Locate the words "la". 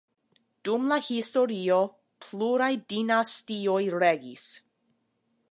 0.91-0.95